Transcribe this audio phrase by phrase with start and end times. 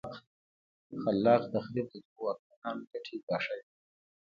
[1.01, 3.65] خلا ق تخریب د دغو واکمنانو ګټې ګواښلې.